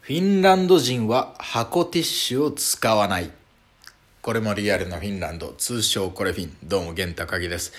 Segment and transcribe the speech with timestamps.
[0.00, 3.30] フィンランド人は箱ティッシュを使わない。
[4.22, 6.56] これもリアルなフィンランド、通称コレフィン。
[6.64, 7.74] どうも、源高木です。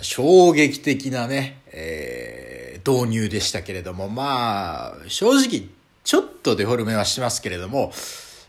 [0.00, 5.68] 衝撃的なね、えー、導入でしたけれども、まあ、正直、
[6.02, 7.92] ちょっとデフォルメはしますけれども、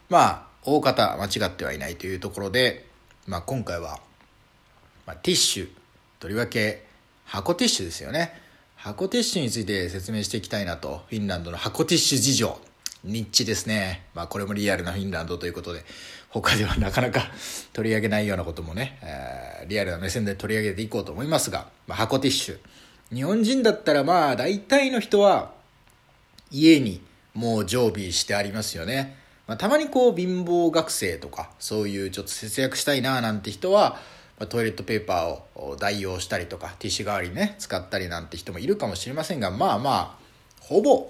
[0.07, 2.86] まあ、大方間違ってはいないというところで、
[3.28, 4.00] まあ今回は、
[5.05, 5.70] まあ、ティッシュ、
[6.21, 6.86] とりわけ
[7.25, 8.32] 箱ティッシュですよね。
[8.78, 12.70] 箱ティッシュについて説明していきたいなと、フィンランドの箱ティッシュ事情。
[13.04, 14.05] ニッチですね。
[14.13, 15.83] まあこれもリアルなフィンランドということで、
[16.29, 17.32] 他ではなかなか
[17.74, 22.60] 取り上げないようなこともね、えー、リアルな目線で取り上げていこうと思いますが、まあ、箱ティッシュ。
[23.14, 25.51] 日本人だったらまあ大体の人は
[26.50, 27.01] 家に
[27.33, 29.18] もう常備してありますよね。
[29.47, 33.97] まあ、たまにこう貧乏学生とかそういうちょっと節約したいななんて人は、
[34.39, 40.22] ま、トイレットペーパーを代用したりとかティッシュ代わりにね使ったりなんて人もいるかもしれませんがまあまあ
[40.61, 41.09] ほぼ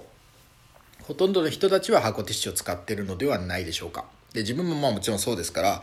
[1.02, 4.04] ほとんどの人たちは箱ティッシュを使ってるのではないでしょうか。
[4.32, 5.82] で、自分もまあもちろんそうですから、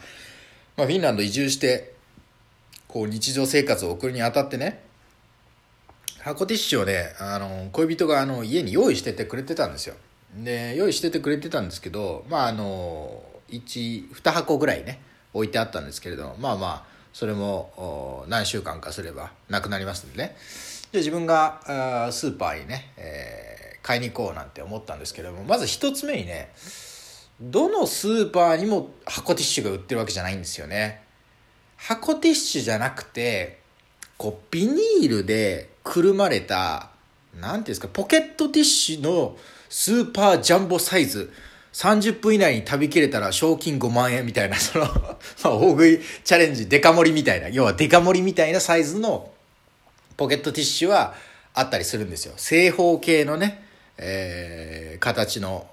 [0.77, 1.93] まあ、フィンランド移住して、
[2.87, 4.83] こう日常生活を送るにあたってね、
[6.21, 9.95] 箱ティッシュをね、あの、恋人があの家に用意しててくれてたんですよ。
[10.35, 15.01] で、用意しててくれてたんですけど、まああの、1、2箱ぐらいね、
[15.33, 20.35] 置いてあったんですけれど、まあまあ、それも何週間かすればなくなりますんでね。
[20.91, 26.51] で、自分があスーパーにね、えー買いに行こうなんて思ったんですけどもまず一つ目にね
[27.41, 31.01] どのスーパーにも箱ティッシュが売ってるわけじゃないんですよね。
[31.77, 33.61] 箱ティッシュじゃなくて
[34.17, 36.89] こうビニールでくるまれた
[37.39, 39.37] 何ていうんですかポケットティッシュの
[39.69, 41.33] スーパージャンボサイズ。
[41.71, 49.31] 30分以内に食べきれたら賞金5万円みたいな、 そのまあ、大食いチャレンジ、デカ盛りみたいな、要はデカ盛りみたいなサイズの
[50.17, 51.13] ポケットティッシュは
[51.53, 52.33] あったりするんですよ。
[52.37, 53.68] 正方形のね、
[53.99, 55.67] えー、形の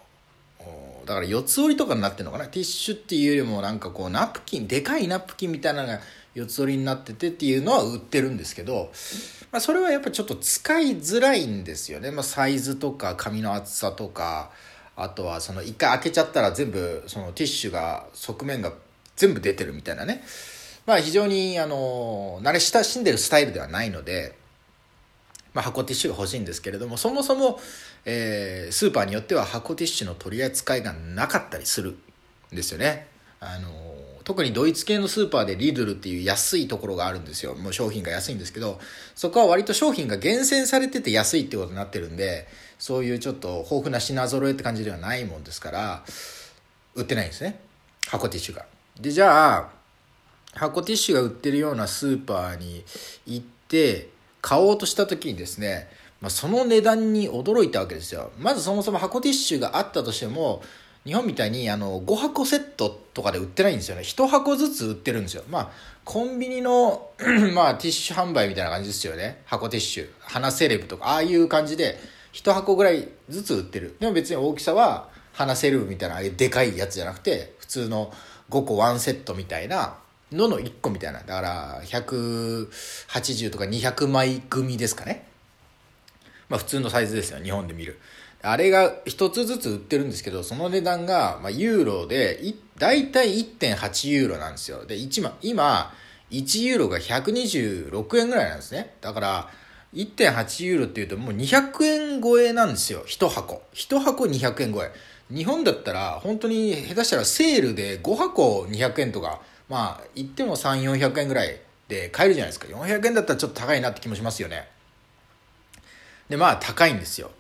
[1.07, 2.47] だから四つ折りとかになってるのかな？
[2.47, 6.01] ティッシュっていうよりもなんかこうナプキンでかいナプキンみたいなのが
[6.35, 8.91] 四つ折りになっててっていうのは売ってるんですけど、
[9.53, 14.51] まあ、それはやっぱちょっと使いづらいんですよね、まあ、サイズとか紙の厚さとか
[14.97, 18.73] あとはその一回開けちゃったら全部そのティッシュが側面が
[19.15, 20.25] 全部出てるみたいなね。
[20.87, 24.35] まあ非常にあの慣れ親しんでるスタイルではないので
[25.57, 27.59] まあ、箱ティッシュが欲しいんですけれどもそもそも、
[28.05, 31.97] えー、スーパーによっては箱ティッシュの取り扱いがなかったりする
[32.53, 33.07] んですよね。
[33.41, 33.71] あの
[34.23, 37.55] 特にドイツ系のスーパーでリドルっていう安いところがあるんですよ。
[37.55, 38.79] もう商品が安いんですけど、
[39.15, 42.47] そこは割と商品が厳選されてて安いってことになってるんで、
[42.79, 46.05] そういうちょっと豊富な品揃えって感じではないもんですから、
[46.97, 47.61] 売ってないんですね。
[48.09, 48.67] 箱ティッシュが。
[49.01, 49.71] で、じゃあ、
[50.53, 52.85] 箱ティッシュが売ってるようなスーパーに
[53.27, 54.09] 行って、
[54.47, 55.89] 買おうとした時にですね、
[56.21, 58.31] まあ、その値段に驚いたわけですよ。
[58.39, 60.63] まずそもそも箱ティッシュがあったとしても、
[61.05, 64.03] 日本みたいにあの5箱セットとかで売ってないんですよね。
[64.03, 65.43] 1箱ずつ売ってるんですよ。
[65.51, 65.71] まあ、
[66.05, 67.11] コンビニの
[67.55, 69.43] まあ、ティッシュ販売みたいな感じですよね。
[69.47, 70.11] 箱ティッシュ。
[70.21, 71.99] 花セレブとか、ああいう感じで、
[72.33, 73.97] 1箱ぐらいずつ売ってる。
[73.99, 78.13] でも別に大きさは、花セレブみたいな、ああいうでかいやつじゃなくて、普通の
[78.51, 79.97] 5個1セットみたいな、
[80.33, 81.21] のの1個みたいな。
[81.21, 85.27] だから、180とか200枚組ですかね。
[86.49, 87.99] まあ普通のサイズですよ、日本で見る。
[88.43, 92.41] あれが1つずつ売ってるんですけど、その値段が、まあ、ユーロで、
[92.79, 94.85] だいたい1.8ユーロなんですよ。
[94.85, 95.93] で、1今、
[96.31, 98.95] 1ユーロが126円ぐらいなんですね。
[99.01, 99.51] だから、
[99.95, 103.05] 1.8ユーロっていうともう200円超えなんですよ。
[103.07, 103.63] 1箱。
[103.75, 104.93] 1箱200円超え。
[105.35, 112.67] 日本だったら、本当に下手したらセールで5箱200円とか、まあ、言っても3、400円ぐらいで買えるじゃないですか。
[112.67, 114.69] 400円だったらちょっと高いなって気もしますよね。
[116.29, 117.31] で、まあ、高いんですよ。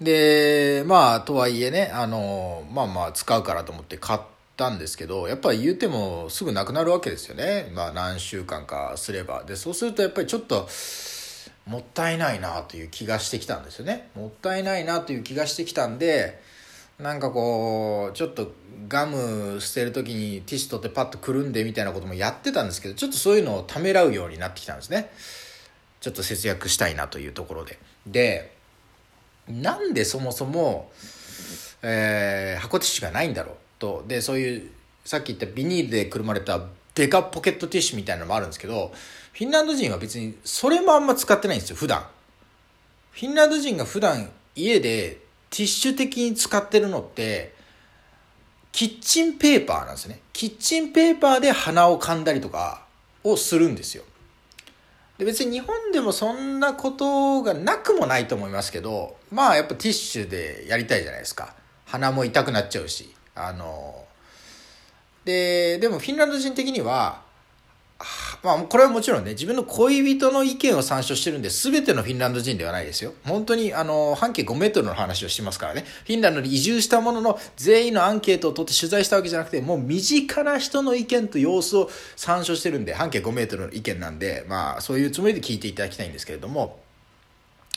[0.00, 4.20] で、まあ、とはいえね、あの、まあまあ、使うからと思って買っ
[4.56, 7.70] たんですけど、やっぱり言うてもすぐなくなるわけですよね。
[7.74, 9.44] まあ、何週間かすれば。
[9.44, 10.68] で、そうするとやっぱりちょっと、
[11.66, 14.10] もったいないなという気がしてきたんですよね。
[14.16, 16.42] もったいないなという気がしてきたんで、
[17.02, 18.52] なんかこうちょっと
[18.88, 25.10] ガム捨てる時にティッシュ取ってパッとくるんでみたいなこともやってたんですけどちょっとそういうのをためらうようになってきたんですね。
[26.00, 27.78] ちょっと節約したいなというところで。
[28.06, 28.56] で
[29.48, 30.92] なんでそもそも、
[31.82, 34.04] えー、箱ティッシュがないんだろうと。
[34.06, 34.70] でそういう
[35.04, 36.60] さっき言ったビニールでくるまれた
[36.94, 38.92] デカポケットティッシュみたいなのもあるんですけど
[39.32, 42.06] フィンランド人は別にそれもあんま使ってないんですよ普段。
[43.10, 45.18] フィンランド人が普段家で
[45.52, 47.54] ティッシュ的に使ってるのって、
[48.72, 50.20] キッチンペーパーなんですね。
[50.32, 52.86] キッチンペーパーで鼻を噛んだりとか
[53.22, 54.02] をするんですよ。
[55.18, 61.54] で別に日本でもそんなことがなくもないと思いますけど、まあやっぱティッシュでやりたいじゃないですか。
[61.84, 64.06] 鼻も痛くなっちゃうし、あの、
[65.26, 67.20] で、でもフィンランド人的には、
[68.42, 73.14] まあ、これはもちろんね、自分の恋人の意見を参照してるんで、全てのフィンランド人ではないですよ。
[73.24, 75.84] 本当に、あの、半径5メートルの話をしてますからね。
[76.04, 86.80] フィンランドに移住したものの、全員のアンケートを取って取材したわけじゃなくて、もう身近な人の意見と様子を参照してるんで、半径5メートルの意見なんで、まあ、そういうつもりで聞いていただきたいんですけれども、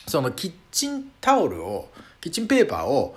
[0.06, 1.88] そのキッチンタオルを、
[2.20, 3.16] キッチンペーパーを、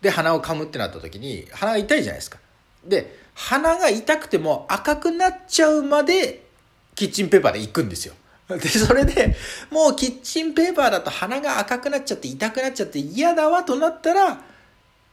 [0.00, 2.38] で鼻をかむってなった時に、鼻が痛いじゃないですか。
[2.88, 6.46] で、鼻が痛くても赤くなっちゃうまで
[6.94, 8.14] キッチンペーパーで行くんですよ。
[8.48, 9.36] で、それで、
[9.70, 14.36] もうキッチンペーパーだと鼻が赤くなっちゃって痛くなっちゃって嫌だわとなったら、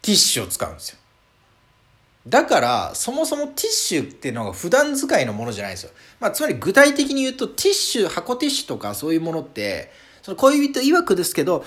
[0.02, 0.98] ティッシュを使うんですよ。
[2.28, 5.92] だから、そもそもティッシュっていうのが普段使いのものじゃないんですよ。
[6.20, 9.92] まあ、つまり具体的に言うと、ティッシュ、箱ティッシュとかそういうものって、
[10.22, 11.66] その恋人曰くですけど、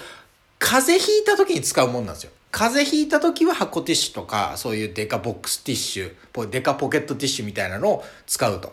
[0.59, 2.33] 風邪ひいた時に使うもんなんですよ。
[2.51, 8.73] 風邪ひいた時は箱ティッシュとか、そういうデカボックスティッシュ、デカポケットティッシュみたいなのを使うと。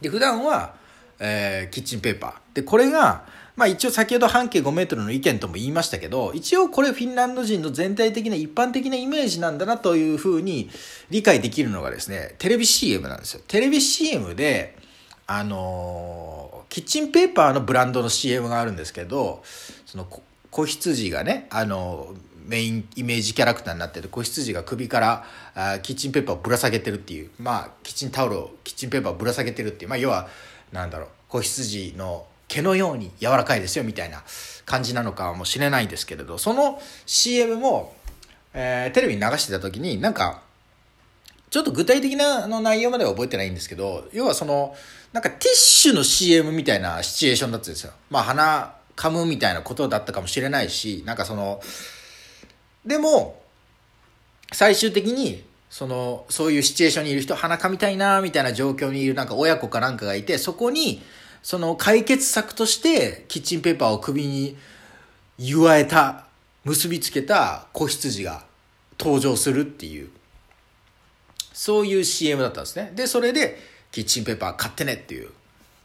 [0.00, 0.74] で、普段は、
[1.18, 2.56] えー、キッチンペーパー。
[2.56, 3.24] で、これが、
[3.56, 10.70] まあ一応先ほど半径5メートルの意見とも言いましたけど、一応これフィンランド人の全体的な一般的なイメージなんだなというふうに
[11.10, 13.42] 理解できるのがですね、テレビ CM なんですよ。
[13.46, 14.78] テレビ CM で、
[15.26, 19.42] あのー、キッチンペーパーのブランドの CM があるんですけど、
[19.84, 20.06] その
[20.50, 22.14] 子羊がね、あの、
[22.50, 25.24] メインイメージキャラクターになってて子羊が首から
[25.54, 30.28] あキッチンペーパーをぶら下げてるっていうまあキッチンタオルをキッチンペーパーをぶら下げてるっていうまあ要は
[30.72, 34.24] なんだろう子羊の毛のように柔らかいですよみたいな
[34.66, 37.94] 感じなのかもしれないですけれどその CM も、
[38.52, 40.42] えー、テレビに流してた時になんか
[41.50, 44.74] ちょっと具体的なの内容までは覚えてないんですけど要はその
[45.12, 47.92] なんかティッシュの CM みたいなシチュエーションだったんですよ。
[48.10, 51.60] まあ鼻噛むみたいなことだったかもしれないしなんかその
[52.84, 53.42] でも、
[54.52, 61.02] 最終的に、その、そういうシチュエーションにいる人、鼻かみたいな、みたいな状況にいるなんか親子かなんかがいて、そこに、
[61.42, 64.56] その解決策として、キッチンペーパーを首に
[65.38, 66.26] 言わえた、
[66.64, 68.44] 結びつけた子羊が
[68.98, 70.10] 登場するっていう、
[71.52, 72.92] そういう CM だったんですね。
[72.94, 73.58] で、それで、
[73.92, 75.30] キッチンペーパー買ってねっていう。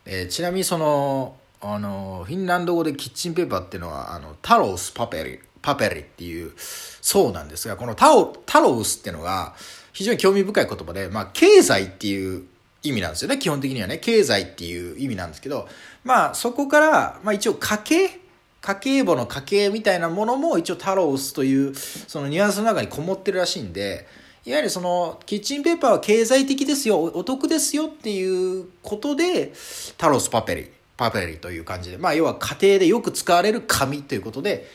[0.05, 9.55] えー、ちなみにその、あの、フィンランド語でキッチンペーパーっていうのは、あの、タロスパペリパペリっていうそうなんですが、このタオ、タロウスっていうのが
[9.93, 12.43] 非常に興味深い言葉で、まあ、経済っていう
[12.83, 13.39] 意味なんですよね。
[13.39, 15.67] 基本的にはね、経済っていう意味なんですけど、
[16.03, 18.19] まあ、そこから、まあ一応家計
[18.61, 24.07] 家計簿の家計みたいなものも一応タロウスというそのニュアンスの中にこもってるらしいんで、
[24.43, 29.53] いわゆるそのキッチンペーパーは経済的ですよ、お得ですよっていうことで、
[29.97, 34.67] タロスパペリ、パペリという感じで、まあ要は家庭でよく使われる紙ということで、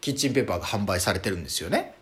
[0.00, 1.94] キッチンペーパーが販売されてるんですよね。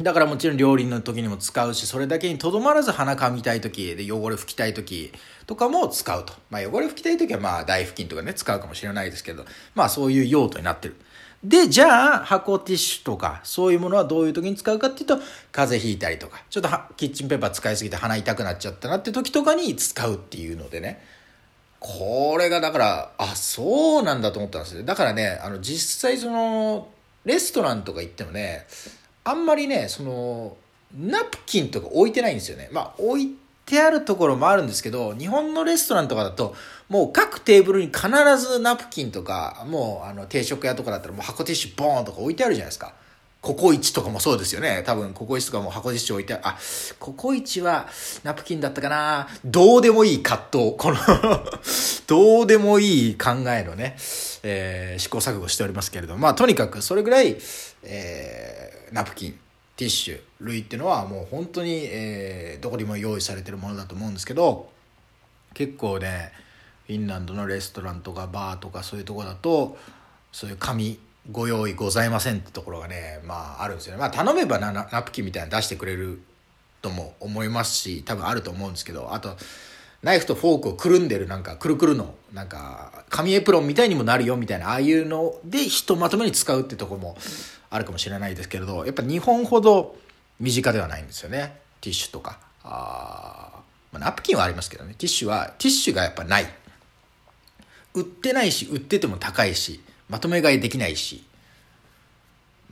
[0.00, 5.12] だからもちろん料理の時にも使うし、それだけにとどまらず鼻かみたい時で汚れ拭きたい時
[5.46, 6.32] とかも使うと。
[6.50, 10.96] まあ汚れ拭きたい時はまあ台拭きとかね、使うかもしれないですけど、まあそういう用途になってる。
[11.44, 15.18] で、じゃあ箱ティッシュとかそういうものはどういう時に使うかっていうと、
[15.52, 21.04] 風邪ひいたりとか、ちょっとキッチンペーパー使いすぎて鼻痛くなっちゃったなって時とかに使うっていうのでね。
[21.86, 24.84] これがだから、あ、そうなんだと思ったんですよ。
[24.84, 26.88] だからね、あの、実際その、
[27.26, 28.66] レストランとか行ってもね、
[29.22, 30.56] あんまりね、その、
[30.98, 32.70] ナプキンとか置いてないんですよね。
[32.72, 33.36] まあ、置い
[33.66, 36.54] てあるところもあるんですけど、日本のレストランとかだと、
[36.88, 42.94] もう各テーブルに必ずナプキンとか、もうあの定食屋とかだったらもう箱ティッシュボーンとか置いてあるじゃないですか。
[43.44, 44.82] ココイチとかもそうですよね。
[44.86, 46.56] 多分、ココイチとかも箱ティッシュ置いてあ、
[46.98, 47.86] ココイチは
[48.22, 50.74] ナプキンだったかなどうでもいい葛藤。
[50.78, 50.96] この
[52.08, 53.96] どうでもいい考えのね、
[54.42, 57.36] えー、試行錯誤しておりますけれども、まあ、とにかくそれぐらい、
[57.82, 59.38] えー、ナプキン、
[59.76, 64.70] ティッシュ類っていうのはもう本当に、えー、どこにも用意されてるものだと思うんですけど、
[65.52, 66.32] 結構ね、
[66.86, 69.76] フィンランドのレストランとかバーとかそういうとこだと、
[70.32, 70.98] そういう紙、
[71.30, 74.00] ご用意ございませんってところがね、まああるんですよね。
[74.00, 76.20] まあ頼めばナナプキンみたいなの出してくれる
[76.82, 79.36] とも思いますし、多分あると思うんですけど、あと、
[80.02, 87.16] ナイフとフォークをくるんでるなんかくるくるの、なんか紙エプロンみたいにもなるよみたいな、ああいうのでひとまとめに使うってとこも
[87.70, 89.96] あるかもしれないですけれど、やっぱ日本ほど
[90.38, 91.56] 身近ではないんですよね。
[91.80, 92.38] ティッシュとか。
[92.64, 93.62] あ
[93.92, 94.94] まあ、ナプキンはありますけどね。
[94.98, 96.46] ティッシュは、ティッシュがやっぱない。
[97.94, 101.24] 売ってないし、売ってても高いし、まとめ買いできないし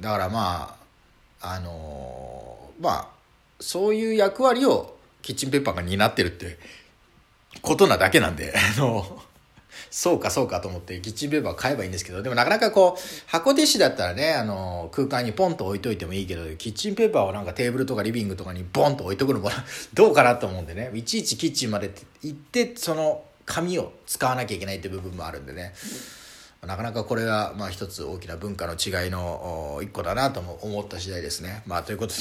[0.01, 0.77] だからま
[1.41, 3.09] ああのー、まあ
[3.61, 6.59] そういう役割をキッチンペーパーが担ってるって
[7.61, 9.23] ことなだけなんで あの
[9.91, 19.51] そうかそうかと思ってキッチンペーパー買えばいいんですけど、でもなかなかこう、箱ティッシュだったらね、あの、空間にポンと置いといてもいいけど、キッチンペーパーをなんかテーブルとかリビングとかにボンと置いとくのも
[19.93, 21.91] どうかなと思うんでね、いちいちキッチンまで
[22.23, 25.75] 行って、その紙を使わなきゃいけないって部分もあるんでね。
[26.67, 31.65] なかなかこれはまあ一つ大きな文化の違いの一個だなとも思った次第ですね。
[31.67, 32.21] まあということで。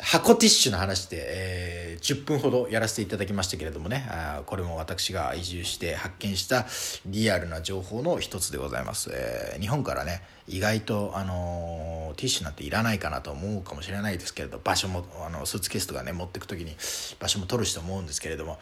[0.00, 4.04] 箱ティッシュの話で、えー、10分ほどやらせていただきましたけれどもね。
[4.10, 6.66] あこれも私が移住して発見した
[7.06, 16.74] リアルな情報の一つでございます、えー、日本からね意外と、あのー、ティッシュなんていらないかなと思うかもしれないですけれど場所もあのスーツケースとかね持ってく時に
[17.20, 18.58] 場所も取るしと思うんですけれども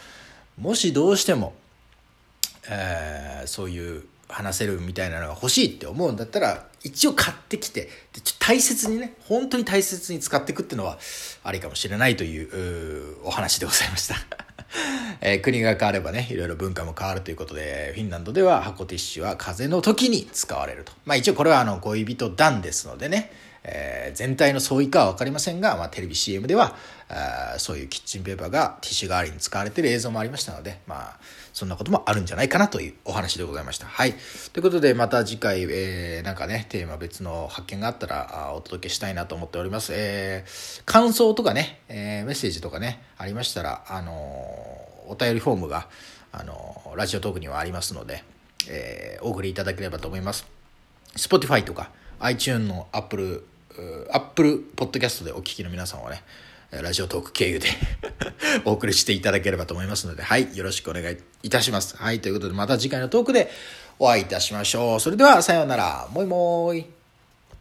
[0.58, 1.54] もしどうしても、
[2.70, 7.88] えー、そういう話せるみたいなのが欲しいって思うんだったら一応買ってきて
[8.38, 10.98] 大切にね本当に大切に使っていくっていうのは
[11.42, 14.14] ありかもしれないというお話でございました。
[15.20, 20.92] えー、国が変わればねいろいろ文化も変わるということでフィンランドでは箱ティッシュは風邪の時に使われると。
[21.04, 23.32] まあ一応これはあの恋人団ですのでね
[23.64, 26.76] えー、全体の相違かは分かりませんが、まあ、テレビ CM では
[27.08, 31.16] あそういうキッチンペーパーがティッシュ代わりに使われている映像もありましたので、まあ、
[31.52, 33.86] そんなこともあるんじゃないかなというお話でございました。
[33.86, 34.14] はい。
[34.52, 39.92] ということで、また次回、えー、なんかね、テーマ別の発見があったらあお届けしたいなと思っております。
[39.94, 44.12] えー、感想とかね、えー、メッセージとかね、ありましたら、あの
[45.08, 45.88] お便りフォームが、
[46.32, 48.22] あのラジオトークにはありますので、
[48.68, 50.46] えー、お送りいただければと思います。
[51.16, 51.90] Spotify とか
[52.20, 53.44] iTunes の Apple
[54.12, 56.22] アップルポッドキャストでお聞きの皆さんはね、
[56.70, 57.68] ラジオトーク経由で
[58.64, 61.96] お送りしていただければと思いますので、はい、よろしくお願いいたします。
[61.96, 63.50] はい、ということでまた次回のトークで
[63.98, 65.00] お会いいたしましょう。
[65.00, 66.08] それでは、さようなら。
[66.12, 66.99] もいもーい。